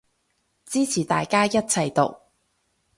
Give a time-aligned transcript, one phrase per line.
[0.65, 2.21] 支持大家一齊毒